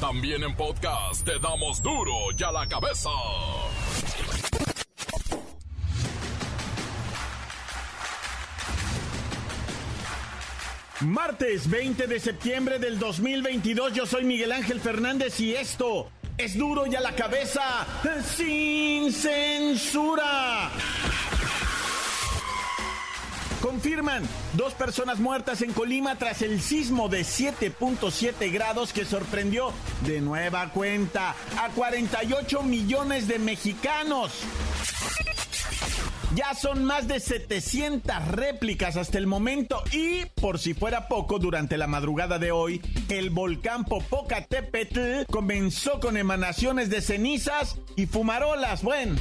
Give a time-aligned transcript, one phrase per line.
[0.00, 3.10] También en podcast te damos duro y a la cabeza.
[11.00, 16.86] Martes 20 de septiembre del 2022, yo soy Miguel Ángel Fernández y esto es duro
[16.86, 17.84] y a la cabeza
[18.36, 20.70] sin censura.
[23.68, 24.22] Confirman
[24.54, 29.74] dos personas muertas en Colima tras el sismo de 7.7 grados que sorprendió
[30.06, 34.32] de nueva cuenta a 48 millones de mexicanos.
[36.34, 41.76] Ya son más de 700 réplicas hasta el momento y, por si fuera poco, durante
[41.76, 42.80] la madrugada de hoy,
[43.10, 48.82] el volcán Popocatépetl comenzó con emanaciones de cenizas y fumarolas.
[48.82, 49.16] Bueno.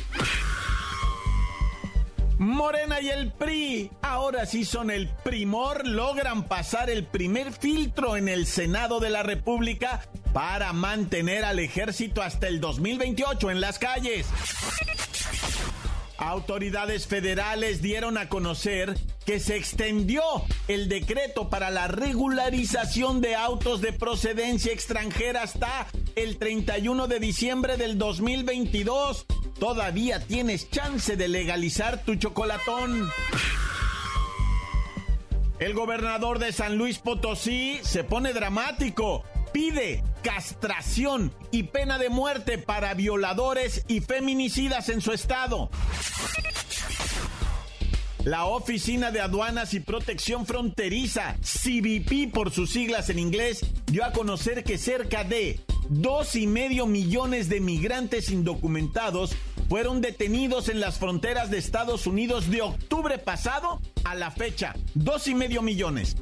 [2.39, 8.29] Morena y el PRI, ahora sí son el primor, logran pasar el primer filtro en
[8.29, 14.27] el Senado de la República para mantener al ejército hasta el 2028 en las calles.
[16.19, 20.23] Autoridades federales dieron a conocer que se extendió
[20.67, 27.77] el decreto para la regularización de autos de procedencia extranjera hasta el 31 de diciembre
[27.77, 29.27] del 2022.
[29.59, 33.07] Todavía tienes chance de legalizar tu chocolatón.
[35.59, 39.23] El gobernador de San Luis Potosí se pone dramático
[39.53, 45.69] pide castración y pena de muerte para violadores y feminicidas en su estado.
[48.23, 54.11] La Oficina de Aduanas y Protección Fronteriza, CBP por sus siglas en inglés, dio a
[54.11, 59.35] conocer que cerca de dos y medio millones de migrantes indocumentados
[59.69, 64.75] fueron detenidos en las fronteras de Estados Unidos de octubre pasado a la fecha.
[64.93, 66.15] Dos y medio millones.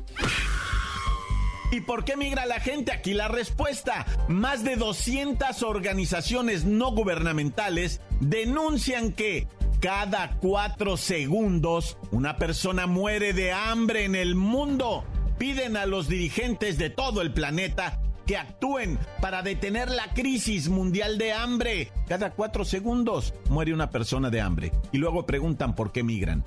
[1.71, 2.91] ¿Y por qué migra la gente?
[2.91, 4.05] Aquí la respuesta.
[4.27, 9.47] Más de 200 organizaciones no gubernamentales denuncian que
[9.79, 15.03] cada cuatro segundos una persona muere de hambre en el mundo.
[15.37, 21.17] Piden a los dirigentes de todo el planeta que actúen para detener la crisis mundial
[21.17, 21.91] de hambre.
[22.07, 24.71] Cada cuatro segundos muere una persona de hambre.
[24.91, 26.43] Y luego preguntan por qué migran.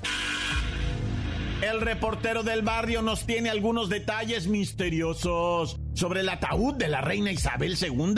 [1.63, 7.33] El reportero del barrio nos tiene algunos detalles misteriosos sobre el ataúd de la reina
[7.33, 8.15] Isabel II.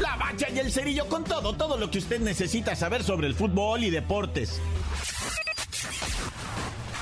[0.00, 3.34] La bacha y el cerillo con todo, todo lo que usted necesita saber sobre el
[3.34, 4.60] fútbol y deportes.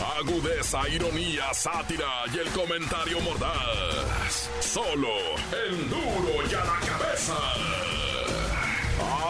[0.00, 4.50] Agudeza, ironía, sátira y el comentario mordaz.
[4.60, 5.08] Solo
[5.66, 7.34] el duro y a la cabeza.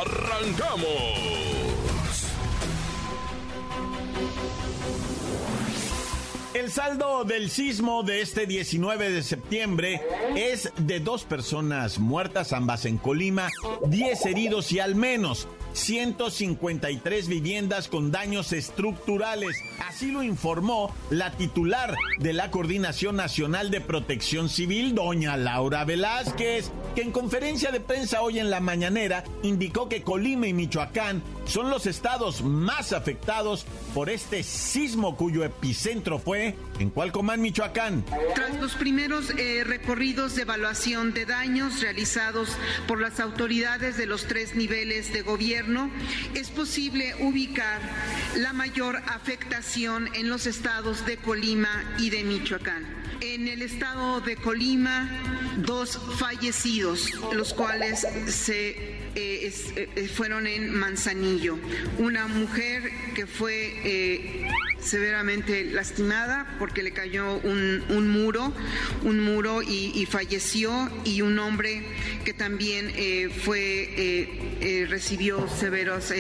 [0.00, 1.38] ¡Arrancamos!
[6.54, 10.02] El saldo del sismo de este 19 de septiembre
[10.34, 13.48] es de dos personas muertas, ambas en Colima,
[13.86, 15.46] 10 heridos y al menos
[15.78, 19.56] 153 viviendas con daños estructurales.
[19.86, 26.70] Así lo informó la titular de la Coordinación Nacional de Protección Civil, doña Laura Velázquez,
[26.94, 31.70] que en conferencia de prensa hoy en la mañanera indicó que Colima y Michoacán son
[31.70, 33.64] los estados más afectados
[33.94, 38.04] por este sismo cuyo epicentro fue en Cualcomán, Michoacán.
[38.34, 42.56] Tras los primeros eh, recorridos de evaluación de daños realizados
[42.86, 45.67] por las autoridades de los tres niveles de gobierno,
[46.34, 47.80] es posible ubicar
[48.36, 51.68] la mayor afectación en los estados de Colima
[51.98, 52.86] y de Michoacán.
[53.20, 55.10] En el estado de Colima,
[55.58, 58.70] dos fallecidos, los cuales se
[59.14, 61.58] eh, eh, fueron en Manzanillo.
[61.98, 64.48] Una mujer que fue eh,
[64.80, 68.52] severamente lastimada porque le cayó un, muro,
[69.02, 71.84] un muro y, falleció, y un hombre
[72.24, 72.92] que también
[73.44, 76.12] fue recibió severos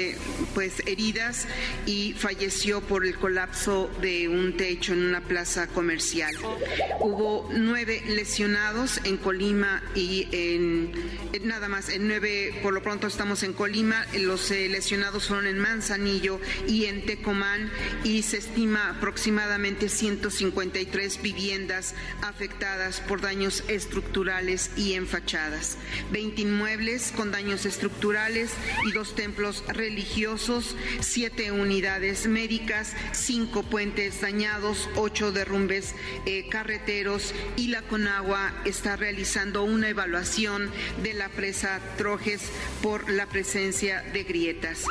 [0.54, 1.46] pues heridas
[1.86, 6.34] y falleció por el colapso de un techo en una plaza comercial.
[7.00, 10.92] Hubo nueve lesionados en Colima y en
[11.42, 15.58] nada más en nueve por lo pronto estamos en Colima, los eh, lesionados fueron en
[15.58, 17.70] Manzanillo y en Tecomán
[18.04, 25.76] y se estima aproximadamente 153 viviendas afectadas por daños estructurales y en fachadas,
[26.12, 28.50] 20 inmuebles con daños estructurales
[28.86, 37.68] y dos templos religiosos, siete unidades médicas, cinco puentes dañados, ocho derrumbes eh, carreteros y
[37.68, 40.70] la Conagua está realizando una evaluación
[41.02, 42.42] de la presa Trojes
[42.82, 44.84] por la presencia de grietas.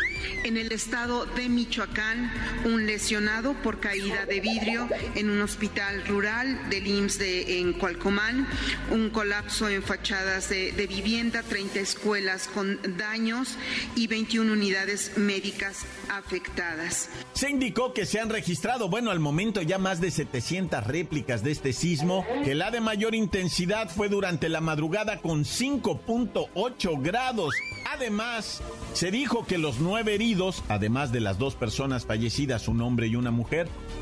[0.44, 2.32] En el estado de Michoacán,
[2.66, 8.48] un lesionado por caída de vidrio en un hospital rural del IMSS de, en Cualcomán,
[8.92, 13.58] un colapso en fachadas de, de vivienda, 30 escuelas con daños
[13.96, 17.10] y 21 unidades médicas afectadas.
[17.34, 21.52] Se indicó que se han registrado, bueno, al momento ya más de 700 réplicas de
[21.52, 27.54] este sismo, que la de mayor intensidad fue durante la madrugada con 5.8 grados.
[27.94, 28.62] Además,
[28.94, 33.16] se dijo que los nueve heridos, además de las dos personas fallecidas, un hombre y
[33.16, 33.37] una mujer,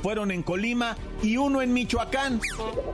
[0.01, 2.39] fueron en Colima y uno en Michoacán.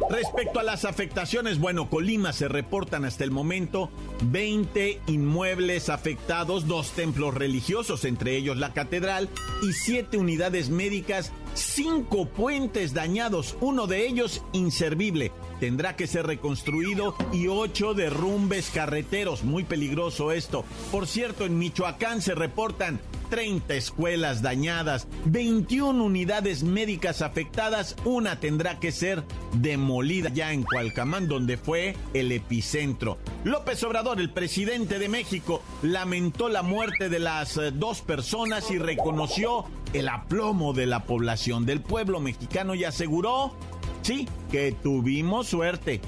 [0.10, 3.90] Respecto a las afectaciones, bueno, Colima se reportan hasta el momento
[4.24, 9.30] 20 inmuebles afectados, dos templos religiosos, entre ellos la catedral,
[9.62, 15.32] y siete unidades médicas, cinco puentes dañados, uno de ellos inservible
[15.62, 19.44] tendrá que ser reconstruido y ocho derrumbes carreteros.
[19.44, 20.66] Muy peligroso esto.
[20.92, 23.00] Por cierto, en Michoacán se reportan
[23.30, 29.24] 30 escuelas dañadas, 21 unidades médicas afectadas, una tendrá que ser
[29.54, 33.20] demolida ya en Cualcamán, donde fue el epicentro.
[33.44, 38.80] López Obrador, el presidente de México, lamentó la muerte de las eh, dos personas y
[38.80, 43.54] reconoció el aplomo de la población del pueblo mexicano y aseguró
[44.02, 46.02] Sí, que tuvimos suerte.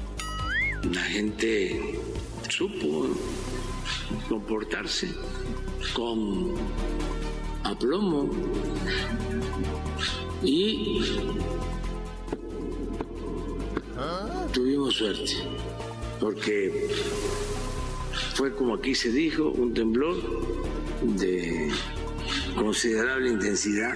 [0.92, 2.00] La gente
[2.50, 3.07] supo
[4.28, 5.10] comportarse
[5.94, 6.54] con
[7.63, 8.30] aplomo
[10.44, 11.01] y
[14.51, 15.31] tuvimos suerte
[16.19, 16.90] porque
[18.36, 20.16] fue como aquí se dijo un temblor
[21.01, 21.69] de
[22.56, 23.95] considerable intensidad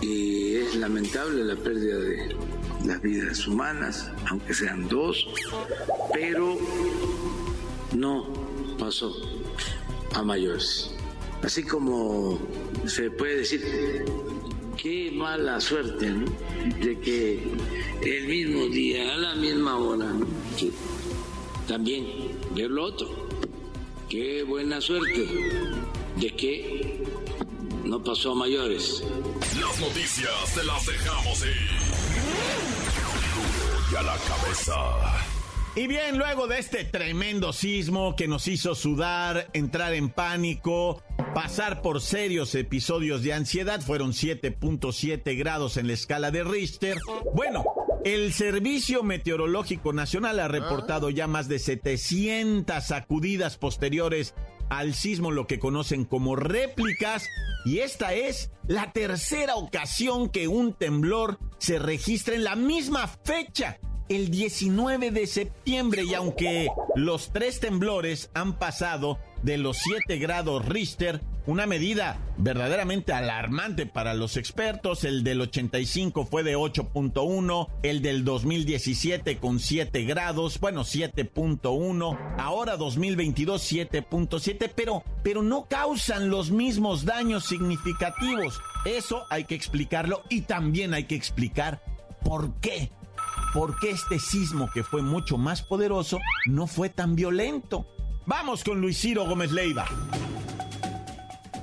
[0.00, 2.36] y es lamentable la pérdida de
[2.84, 5.26] las vidas humanas, aunque sean dos,
[6.12, 6.58] pero
[7.94, 8.26] no
[8.78, 9.14] pasó
[10.14, 10.90] a mayores.
[11.42, 12.38] Así como
[12.86, 13.64] se puede decir,
[14.76, 16.12] qué mala suerte
[16.80, 17.42] de que
[18.02, 20.12] el mismo día, a la misma hora,
[21.66, 22.06] también
[22.54, 23.08] ver lo otro.
[24.08, 25.26] Qué buena suerte
[26.16, 27.02] de que
[27.84, 29.02] no pasó a mayores.
[29.58, 31.81] Las noticias te las dejamos ir
[33.96, 34.74] a la cabeza.
[35.74, 41.02] Y bien, luego de este tremendo sismo que nos hizo sudar, entrar en pánico,
[41.34, 46.98] pasar por serios episodios de ansiedad, fueron 7.7 grados en la escala de Richter.
[47.34, 47.64] Bueno,
[48.04, 54.34] el Servicio Meteorológico Nacional ha reportado ya más de 700 sacudidas posteriores
[54.78, 57.28] al sismo, lo que conocen como réplicas,
[57.64, 63.78] y esta es la tercera ocasión que un temblor se registra en la misma fecha
[64.08, 66.04] el 19 de septiembre.
[66.04, 73.12] Y aunque los tres temblores han pasado de los 7 grados Richter, una medida verdaderamente
[73.12, 80.04] alarmante para los expertos, el del 85 fue de 8.1, el del 2017 con 7
[80.04, 88.60] grados, bueno, 7.1, ahora 2022 7.7, pero, pero no causan los mismos daños significativos.
[88.84, 91.82] Eso hay que explicarlo y también hay que explicar
[92.24, 92.90] por qué
[93.52, 97.86] por qué este sismo que fue mucho más poderoso no fue tan violento.
[98.24, 99.86] Vamos con Luis Ciro Gómez Leiva.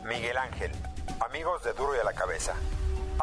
[0.09, 0.71] Miguel Ángel,
[1.19, 2.55] amigos de Duro y a la Cabeza.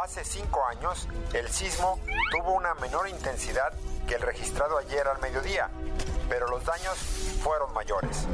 [0.00, 1.99] Hace cinco años, el sismo
[2.31, 3.73] tuvo una menor intensidad
[4.07, 5.69] que el registrado ayer al mediodía,
[6.28, 6.97] pero los daños
[7.43, 8.28] fueron mayores.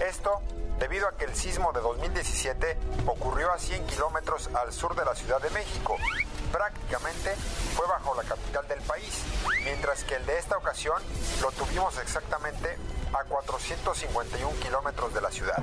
[0.00, 0.40] Esto
[0.78, 5.14] debido a que el sismo de 2017 ocurrió a 100 kilómetros al sur de la
[5.14, 5.98] Ciudad de México
[6.50, 7.34] prácticamente
[7.74, 9.24] fue bajo la capital del país,
[9.62, 11.02] mientras que el de esta ocasión
[11.42, 12.78] lo tuvimos exactamente
[13.14, 15.62] a 451 kilómetros de la ciudad.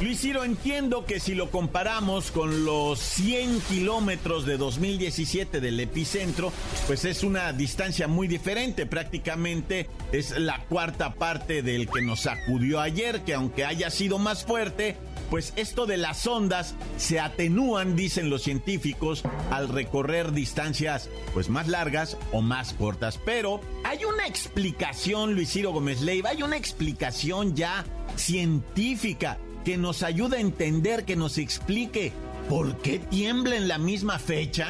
[0.00, 6.52] Luis Ciro, entiendo que si lo comparamos con los 100 kilómetros de 2017 del epicentro,
[6.86, 12.80] pues es una distancia muy diferente, prácticamente es la cuarta parte del que nos sacudió
[12.80, 14.96] ayer, que aunque haya sido más fuerte,
[15.30, 21.68] pues esto de las ondas se atenúan, dicen los científicos, al recorrer distancias pues más
[21.68, 23.18] largas o más cortas.
[23.24, 27.84] Pero hay una explicación, Luis Ciro Gómez Leiva, hay una explicación ya
[28.16, 32.12] científica que nos ayuda a entender, que nos explique
[32.48, 34.68] ¿por qué tiembla en la misma fecha?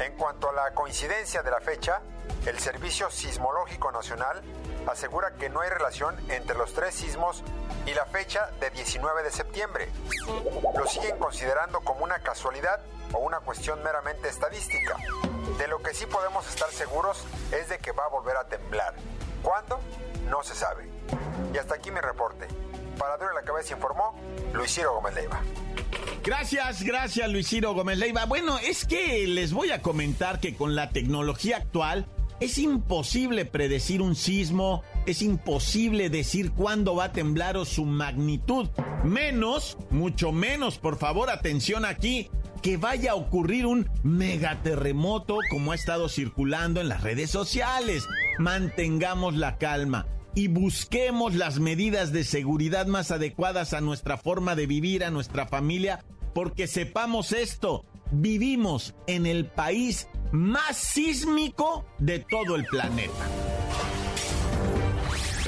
[0.00, 2.00] En cuanto a la coincidencia de la fecha,
[2.46, 4.40] el Servicio Sismológico Nacional
[4.86, 7.42] asegura que no hay relación entre los tres sismos
[7.86, 9.88] y la fecha de 19 de septiembre.
[10.76, 12.80] Lo siguen considerando como una casualidad
[13.12, 14.96] o una cuestión meramente estadística.
[15.58, 18.94] De lo que sí podemos estar seguros es de que va a volver a temblar.
[19.42, 19.80] ¿Cuándo?
[20.28, 20.88] No se sabe.
[21.52, 22.48] Y hasta aquí mi reporte.
[22.98, 24.18] Para Duro la Cabeza informó
[24.52, 25.40] Luis Gómez Leiva.
[26.22, 28.24] Gracias, gracias Luis Gómez Leiva.
[28.24, 32.06] Bueno, es que les voy a comentar que con la tecnología actual
[32.40, 38.68] es imposible predecir un sismo, es imposible decir cuándo va a temblar o su magnitud.
[39.04, 42.28] Menos, mucho menos, por favor, atención aquí,
[42.62, 48.06] que vaya a ocurrir un megaterremoto como ha estado circulando en las redes sociales.
[48.38, 54.66] Mantengamos la calma y busquemos las medidas de seguridad más adecuadas a nuestra forma de
[54.66, 62.56] vivir, a nuestra familia, porque sepamos esto, vivimos en el país más sísmico de todo
[62.56, 63.24] el planeta.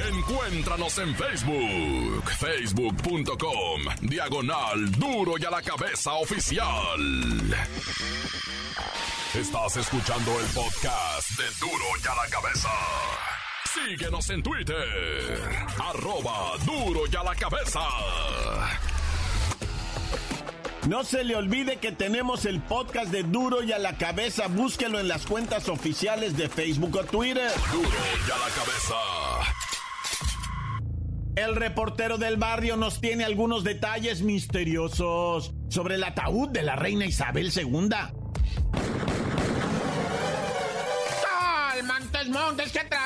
[0.08, 7.00] Encuéntranos en Facebook, facebook.com, diagonal duro y a la cabeza oficial.
[9.34, 12.70] Estás escuchando el podcast de duro y a la cabeza.
[13.74, 15.40] Síguenos en Twitter,
[15.80, 17.80] arroba duro y a la cabeza.
[20.88, 24.46] No se le olvide que tenemos el podcast de Duro y a la cabeza.
[24.46, 27.50] Búsquelo en las cuentas oficiales de Facebook o Twitter.
[27.72, 28.94] Duro y a la cabeza.
[31.34, 37.04] El reportero del barrio nos tiene algunos detalles misteriosos sobre el ataúd de la reina
[37.04, 37.90] Isabel II.
[41.82, 43.05] Montes, Montes, ¿qué traga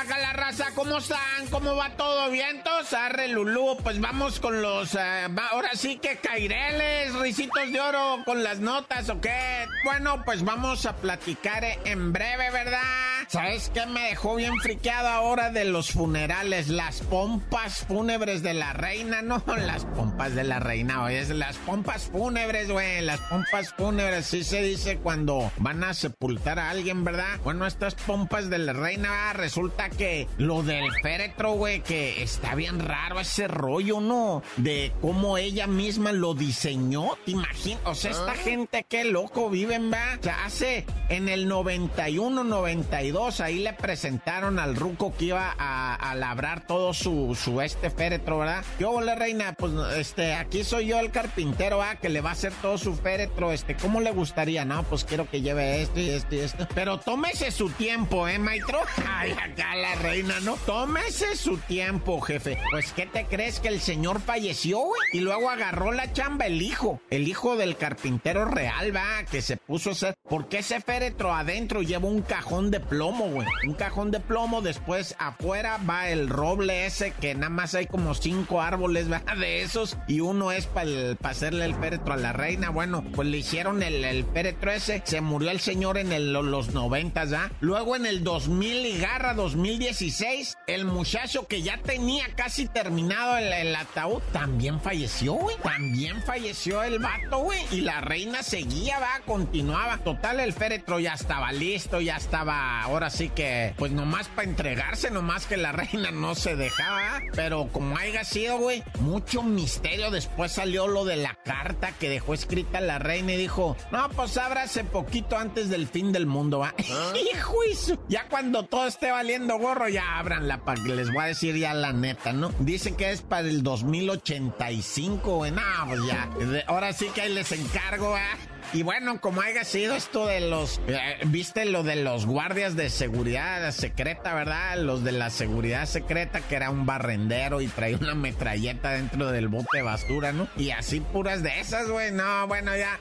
[0.75, 1.47] ¿Cómo están?
[1.49, 2.29] ¿Cómo va todo?
[2.29, 2.91] ¿Vientos?
[2.91, 8.43] Arre, Lulú, pues vamos con los, eh, ahora sí que caireles, risitos de oro, con
[8.43, 9.65] las notas, ¿o qué?
[9.85, 13.10] Bueno, pues vamos a platicar en breve, ¿verdad?
[13.27, 16.67] ¿Sabes qué me dejó bien friqueado ahora de los funerales?
[16.67, 21.57] Las pompas fúnebres de la reina, no las pompas de la reina, oye, es las
[21.57, 27.03] pompas fúnebres, güey, las pompas fúnebres, sí se dice cuando van a sepultar a alguien,
[27.03, 27.39] ¿verdad?
[27.43, 32.79] Bueno, estas pompas de la reina, resulta que lo del féretro, güey, que está bien
[32.79, 34.43] raro ese rollo, ¿no?
[34.57, 37.81] De cómo ella misma lo diseñó, ¿te imaginas?
[37.85, 38.35] O sea, esta ah.
[38.35, 40.17] gente, qué loco viven, va.
[40.19, 43.10] O sea, hace en el 91, 92,
[43.41, 48.63] ahí le presentaron al ruco que iba a, labrar todo su, su este féretro, ¿verdad?
[48.79, 51.95] Yo, la reina, pues, este, aquí soy yo el carpintero, ¿va?
[51.95, 54.65] Que le va a hacer todo su féretro, este, ¿cómo le gustaría?
[54.65, 56.67] No, pues quiero que lleve esto y esto y esto.
[56.75, 58.79] Pero tómese su tiempo, ¿eh, maestro?
[59.07, 60.57] Ay, acá la reina, ¿no?
[60.65, 62.57] Tómese su tiempo, jefe.
[62.71, 65.01] Pues, ¿qué te crees que el señor falleció, güey?
[65.13, 69.57] Y luego agarró la chamba el hijo, el hijo del carpintero real, va, que se
[69.57, 70.15] puso a hacer.
[70.27, 75.79] Porque ese féretro adentro lleva un cajón de plomo, Un cajón de plomo, después afuera
[75.89, 79.97] va el roble ese, que nada más hay como cinco árboles, va, de esos.
[80.07, 80.89] Y uno es para
[81.23, 82.69] hacerle el féretro a la reina.
[82.69, 85.01] Bueno, pues le hicieron el, féretro ese.
[85.05, 87.51] Se murió el señor en los noventas, ¿ah?
[87.59, 93.75] Luego en el 2000 y Garra 2016, el muchacho que ya tenía casi terminado el,
[93.75, 95.55] ataúd también falleció, güey.
[95.63, 97.59] También falleció el vato, güey.
[97.71, 99.97] Y la reina seguía, va, continuaba.
[99.99, 105.09] Total, el féretro ya estaba listo, ya estaba, ahora sí que, pues nomás para entregarse,
[105.09, 107.21] nomás que la reina no se dejaba.
[107.33, 110.11] Pero como haya sido, güey, mucho misterio.
[110.11, 114.37] Después salió lo de la carta que dejó escrita la reina y dijo, no, pues
[114.37, 116.73] ábrase poquito antes del fin del mundo, va.
[116.91, 117.13] ¿Ah?
[117.33, 117.61] Hijo,
[118.07, 121.73] ya cuando todo esté valiendo gorro, ya abranla para que les voy a decir ya
[121.73, 122.51] la neta, ¿no?
[122.59, 125.51] Dice que es para el 2085, güey.
[125.51, 126.29] No, pues ya.
[126.67, 128.50] Ahora sí que ahí les encargo, ¿eh?
[128.73, 132.89] Y bueno, como haya sido esto de los, eh, viste lo de los guardias de
[132.89, 134.77] seguridad secreta, ¿verdad?
[134.77, 139.49] Los de la seguridad secreta, que era un barrendero y traía una metralleta dentro del
[139.49, 140.47] bote de basura, ¿no?
[140.55, 142.11] Y así puras de esas, güey.
[142.11, 142.97] No, bueno, ya.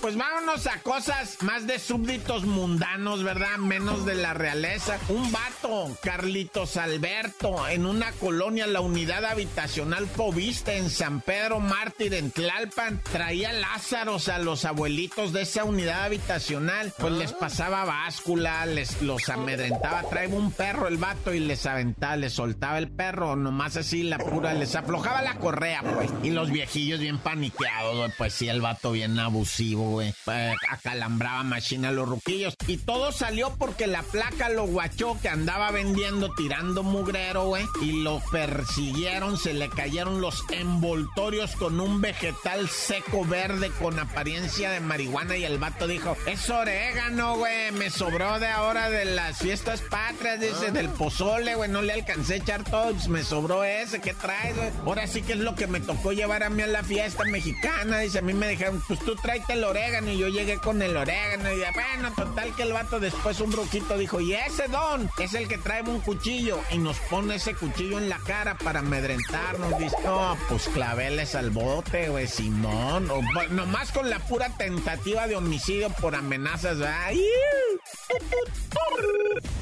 [0.00, 3.58] Pues vámonos a cosas más de súbditos mundanos, ¿verdad?
[3.58, 4.98] Menos de la realeza.
[5.08, 12.14] Un vato, Carlitos Alberto, en una colonia, la unidad habitacional Povista en San Pedro Mártir,
[12.14, 13.52] en Tlalpan, traía
[13.90, 16.92] Lázaros a los abuelitos de esa unidad habitacional.
[16.98, 20.02] Pues les pasaba báscula, les los amedrentaba.
[20.02, 24.18] Traía un perro el vato y les aventaba, les soltaba el perro, nomás así la
[24.18, 26.10] pura, les aflojaba la correa, pues.
[26.22, 30.12] Y los viejillos bien paniqueados, pues sí, el vato bien abusivo güey.
[30.26, 32.56] Eh, acalambraba machina a los ruquillos.
[32.66, 37.64] Y todo salió porque la placa lo guachó que andaba vendiendo, tirando mugrero, güey.
[37.80, 44.70] Y lo persiguieron, se le cayeron los envoltorios con un vegetal seco verde con apariencia
[44.70, 45.36] de marihuana.
[45.36, 47.72] Y el vato dijo: Es orégano, güey.
[47.72, 51.70] Me sobró de ahora de las fiestas patrias, dice, del pozole, güey.
[51.70, 54.00] No le alcancé a echar todo, pues me sobró ese.
[54.00, 54.70] ¿Qué traes, güey?
[54.86, 57.98] Ahora sí que es lo que me tocó llevar a mí a la fiesta mexicana.
[57.98, 60.10] Dice, a mí me dijeron, pues tú tráete el orégano.
[60.10, 61.52] Y yo llegué con el orégano.
[61.52, 65.48] Y bueno, total que el vato después un bruquito dijo, y ese don es el
[65.48, 66.60] que trae un cuchillo.
[66.70, 69.78] Y nos pone ese cuchillo en la cara para amedrentarnos.
[69.78, 73.10] Dice, no, pues claveles al bote, güey, Simón.
[73.10, 73.20] O,
[73.68, 77.10] nomás con la pura tentativa de homicidio por amenazas, ¿verdad?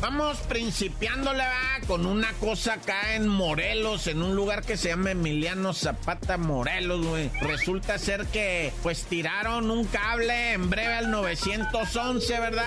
[0.00, 1.86] Vamos principiándole ¿va?
[1.86, 7.06] con una cosa acá en Morelos, en un lugar que se llama Emiliano Zapata Morelos,
[7.06, 7.30] güey.
[7.40, 12.64] Resulta ser que pues tiraron un cable en breve al 911, ¿verdad?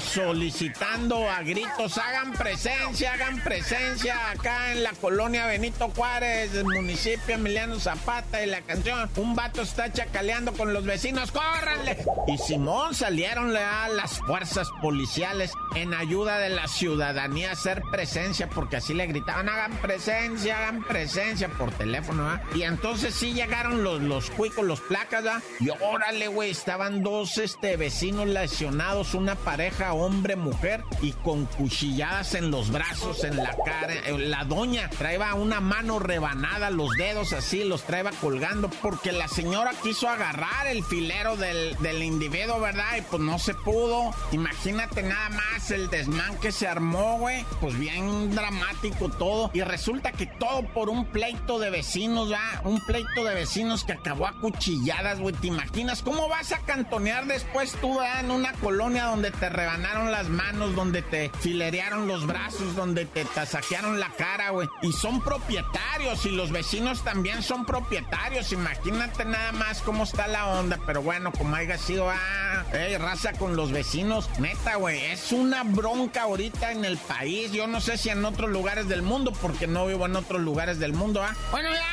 [0.00, 7.34] Solicitando a gritos, hagan presencia, hagan presencia acá en la colonia Benito Juárez, el municipio
[7.34, 9.10] Emiliano Zapata y la canción.
[9.16, 11.98] Un vato está chacaleando con los vecinos, ¡córranle!
[12.26, 18.76] Y Simón salieron a las fuerzas policiales en ayuda de la ciudadanía hacer presencia, porque
[18.76, 22.40] así le gritaban, hagan presencia, hagan presencia por teléfono.
[22.54, 25.42] Y entonces sí llegaron los, los cuicos, los placas, ¿ah?
[25.60, 32.34] Y órale, güey, estaban dos este, vecinos lesionados, una pareja, hombre, mujer, y con cuchilladas
[32.34, 33.94] en los brazos, en la cara.
[33.94, 39.26] Eh, la doña traía una mano rebanada, los dedos así, los traía colgando, porque la
[39.28, 42.96] señora quiso agarrar el filero del, del individuo, ¿verdad?
[42.98, 44.12] Y pues no se pudo.
[44.32, 45.90] Imagínate nada más el
[46.36, 47.44] que se armó, güey.
[47.60, 49.50] Pues bien dramático todo.
[49.52, 52.62] Y resulta que todo por un pleito de vecinos, ¿verdad?
[52.64, 55.34] Un pleito de vecinos que acabó a cuchilladas, güey.
[55.34, 58.20] ¿Te imaginas cómo vas a cantonear después tú, ¿verdad?
[58.20, 63.24] En una colonia donde te rebanaron las manos, donde te filerearon los brazos, donde te
[63.24, 64.68] tasajearon la cara, güey.
[64.82, 68.52] Y son propietarios y los vecinos también son propietarios.
[68.52, 70.78] Imagínate nada más cómo está la onda.
[70.86, 72.64] Pero bueno, como haya sido, ah,
[72.98, 74.28] raza con los vecinos.
[74.38, 77.52] Neta, güey, es una bronca ahorita en el país.
[77.52, 80.78] Yo no sé si en otros lugares del mundo, porque no vivo en otros lugares
[80.78, 81.34] del mundo, ¿ah?
[81.50, 81.88] Bueno, ya.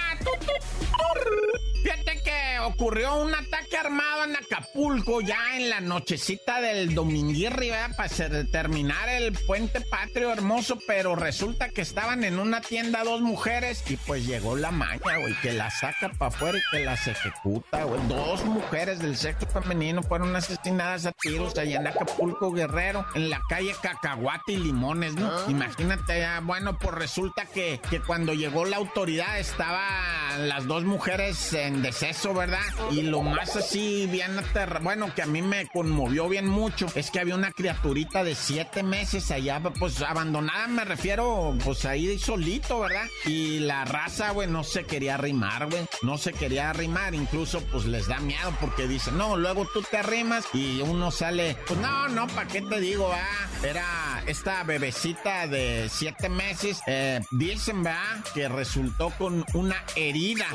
[1.85, 8.09] Fíjate que ocurrió un ataque armado en Acapulco ya en la nochecita del dominguirri, Para
[8.51, 13.97] terminar el puente patrio hermoso, pero resulta que estaban en una tienda dos mujeres y
[13.97, 18.01] pues llegó la maña, güey, que la saca para afuera y que las ejecuta, güey.
[18.07, 23.39] Dos mujeres del sexo femenino fueron asesinadas a tiros allá en Acapulco, Guerrero, en la
[23.47, 25.29] calle Cacahuate y Limones, ¿no?
[25.29, 25.45] Ah.
[25.47, 31.53] Imagínate, ya, bueno, pues resulta que, que cuando llegó la autoridad estaban las dos mujeres
[31.53, 32.59] en deceso, ¿verdad?
[32.91, 37.11] Y lo más así, bien aterra, bueno, que a mí me conmovió bien mucho, es
[37.11, 42.79] que había una criaturita de siete meses allá, pues abandonada, me refiero, pues ahí solito,
[42.79, 43.05] ¿verdad?
[43.25, 47.85] Y la raza, güey, no se quería arrimar, güey, no se quería arrimar, incluso pues
[47.85, 52.07] les da miedo porque dicen, no, luego tú te arrimas y uno sale, pues no,
[52.09, 53.47] no, ¿para qué te digo, ah?
[53.63, 58.23] Era esta bebecita de siete meses, eh, dicen, ¿verdad?
[58.33, 59.83] Que resultó con una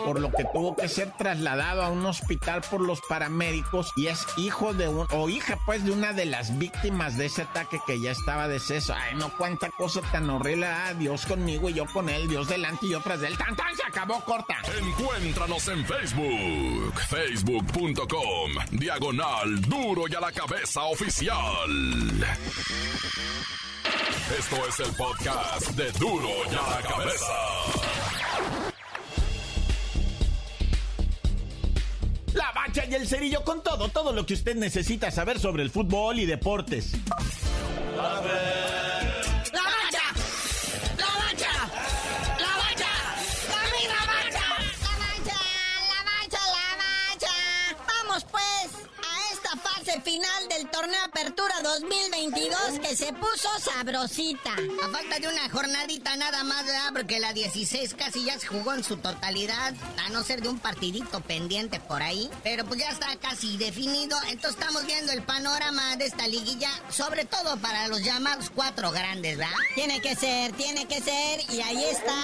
[0.04, 4.26] por lo que tuvo que ser trasladado a un hospital por los paramédicos y es
[4.37, 8.00] hijo de un, o hija pues de una de las víctimas de ese ataque que
[8.00, 8.94] ya estaba deceso.
[8.94, 10.66] Ay, no cuánta cosa tan horrible.
[10.66, 13.20] Ah, Dios conmigo y yo con él, Dios delante y yo tras.
[13.20, 13.76] ¡Tan, tan!
[13.76, 14.56] Se acabó corta.
[14.78, 21.70] Encuéntranos en Facebook, facebook.com, diagonal duro y a la cabeza oficial.
[24.38, 28.09] Esto es el podcast de duro y a la cabeza.
[32.34, 35.70] La bacha y el cerillo con todo, todo lo que usted necesita saber sobre el
[35.70, 36.92] fútbol y deportes.
[52.90, 54.53] Que se puso sabrosita.
[54.53, 56.90] A falta de una jornadita nada más, ¿verdad?
[56.92, 59.74] Porque la 16 casi ya se jugó en su totalidad,
[60.05, 62.29] a no ser de un partidito pendiente por ahí.
[62.42, 64.18] Pero pues ya está casi definido.
[64.29, 69.38] Entonces estamos viendo el panorama de esta liguilla, sobre todo para los llamados cuatro grandes,
[69.38, 69.55] ¿verdad?
[69.76, 71.48] Tiene que ser, tiene que ser.
[71.48, 72.16] Y ahí está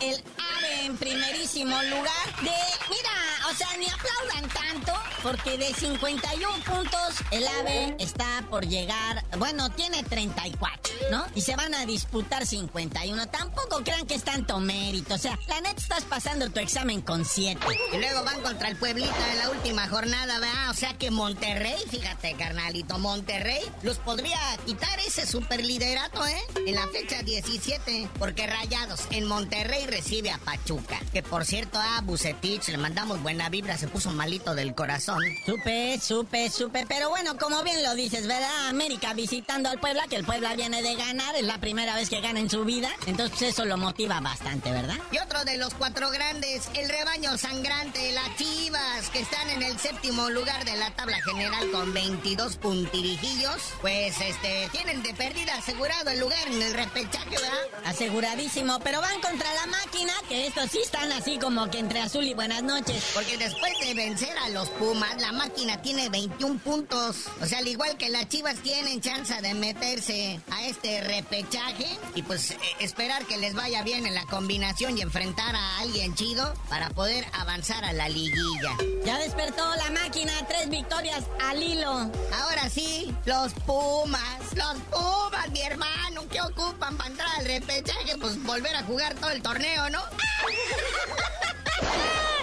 [0.00, 0.24] el
[0.56, 2.50] AVE en primerísimo lugar de...
[2.88, 3.13] Mira,
[3.50, 9.70] o sea, ni aplaudan tanto, porque de 51 puntos el AVE está por llegar, bueno,
[9.70, 11.26] tiene 34, ¿no?
[11.34, 13.26] Y se van a disputar 51.
[13.28, 17.24] Tampoco crean que es tanto mérito, o sea, la neta estás pasando tu examen con
[17.24, 17.60] 7.
[17.92, 20.70] Y luego van contra el Pueblita en la última jornada, ¿verdad?
[20.70, 26.42] O sea que Monterrey, fíjate, carnalito, Monterrey los podría quitar ese superliderato, ¿eh?
[26.66, 30.98] En la fecha 17, porque Rayados en Monterrey recibe a Pachuca.
[31.12, 35.20] Que por cierto, a Bucetich le mandamos buena vibra, se puso malito del corazón.
[35.44, 36.86] Supe, supe, supe.
[36.86, 38.68] Pero bueno, como bien lo dices, ¿verdad?
[38.68, 42.20] América visitando al Puebla, que el Puebla viene de ganar, es la primera vez que
[42.20, 42.88] gana en su vida.
[43.06, 44.94] Entonces eso lo motiva bastante, ¿verdad?
[45.10, 49.76] Y otro de los cuatro grandes, el rebaño sangrante, las Chivas, que están en el
[49.80, 53.56] séptimo lugar de la tabla general con 22 puntirijillos.
[53.80, 57.58] Pues este, tienen de pérdida asegurado el lugar en el repechaje, ¿verdad?
[57.84, 62.22] Aseguradísimo, pero van contra la máquina, que estos sí están así como que entre azul
[62.22, 63.02] y buenas noches.
[63.24, 67.24] Porque después de vencer a los Pumas, la máquina tiene 21 puntos.
[67.40, 72.22] O sea, al igual que las Chivas tienen chance de meterse a este repechaje y
[72.22, 76.52] pues eh, esperar que les vaya bien en la combinación y enfrentar a alguien chido
[76.68, 78.76] para poder avanzar a la liguilla.
[79.06, 81.90] Ya despertó la máquina, tres victorias al hilo.
[81.90, 88.18] Ahora sí, los Pumas, los Pumas, mi hermano, ¿qué ocupan para entrar al repechaje?
[88.20, 90.02] Pues volver a jugar todo el torneo, ¿no?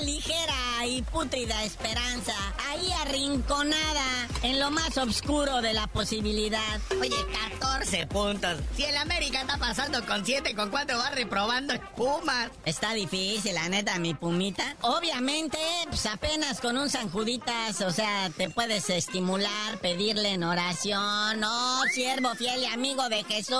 [0.00, 2.34] Ligera y pútrida esperanza,
[2.68, 6.80] ahí arrinconada, en lo más oscuro de la posibilidad.
[7.00, 7.16] Oye,
[7.58, 8.60] 14 puntos.
[8.76, 12.50] Si el América está pasando con 7, ¿con cuánto va reprobando el Pumas?
[12.64, 14.76] Está difícil, la neta, mi pumita.
[14.82, 15.58] Obviamente,
[15.88, 21.42] pues apenas con un Sanjuditas, o sea, te puedes estimular, pedirle en oración.
[21.44, 23.56] Oh, siervo fiel y amigo de Jesús.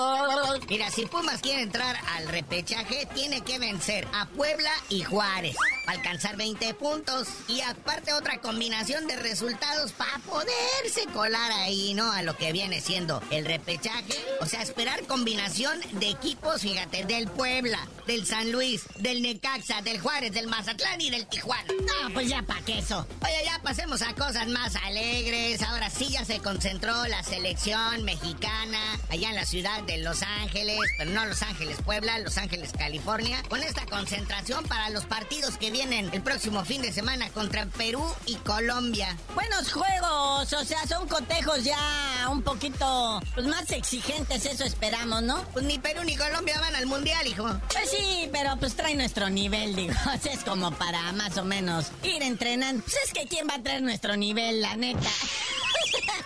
[0.69, 5.57] Mira, si Pumas quiere entrar al repechaje, tiene que vencer a Puebla y Juárez.
[5.87, 7.06] Alcanzar 20 puntos
[7.49, 12.11] y aparte otra combinación de resultados para poderse colar ahí, ¿no?
[12.11, 14.15] A lo que viene siendo el repechaje.
[14.41, 20.01] O sea, esperar combinación de equipos, fíjate, del Puebla, del San Luis, del Necaxa, del
[20.01, 21.73] Juárez, del Mazatlán y del Tijuana.
[21.81, 23.07] No, pues ya pa' qué eso.
[23.23, 25.63] Oye, ya pasemos a cosas más alegres.
[25.63, 30.81] Ahora sí ya se concentró la selección mexicana allá en la ciudad de Los Ángeles,
[30.99, 35.71] pero no Los Ángeles, Puebla, Los Ángeles, California, con esta concentración para los partidos que
[35.71, 36.96] vienen el próximo fin de semana
[37.35, 39.15] contra Perú y Colombia.
[39.35, 45.43] Buenos juegos, o sea, son cotejos ya un poquito pues, más exigentes, eso esperamos, ¿no?
[45.53, 47.45] Pues ni Perú ni Colombia van al mundial, hijo.
[47.71, 49.95] Pues sí, pero pues trae nuestro nivel, digo.
[50.25, 52.83] Es como para más o menos ir entrenando.
[52.83, 55.01] Pues es que quién va a traer nuestro nivel, la neta.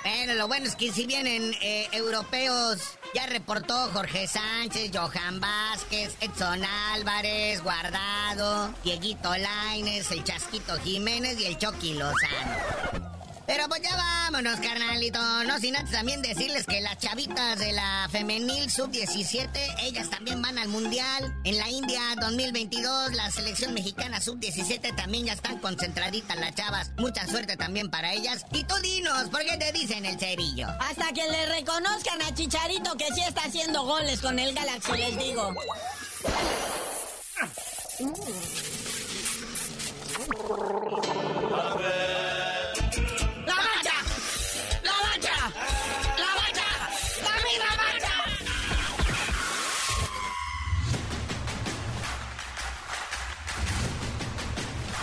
[0.02, 2.80] Bueno, lo bueno es que si vienen eh, europeos,
[3.14, 11.46] ya reportó Jorge Sánchez, Johan Vázquez, Edson Álvarez, Guardado, Dieguito Laines, el Chasquito Jiménez y
[11.46, 13.09] el Chucky Lozano.
[13.50, 15.18] Pero pues ya vámonos, carnalito.
[15.42, 19.48] No sin antes también decirles que las chavitas de la femenil sub-17,
[19.82, 21.34] ellas también van al mundial.
[21.42, 26.92] En la India 2022, la selección mexicana sub-17 también ya están concentraditas las chavas.
[26.96, 28.46] Mucha suerte también para ellas.
[28.52, 30.68] Y tú dinos, ¿por qué te dicen el cerillo?
[30.78, 35.18] Hasta que le reconozcan a Chicharito que sí está haciendo goles con el Galaxy, les
[35.18, 35.52] digo.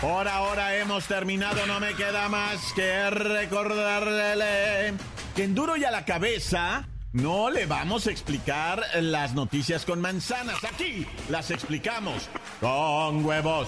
[0.08, 4.94] Por ahora hemos terminado, no me queda más que recordarle
[5.36, 10.00] que en duro y a la cabeza no le vamos a explicar las noticias con
[10.00, 10.64] manzanas.
[10.64, 12.30] Aquí las explicamos
[12.62, 13.68] con huevos.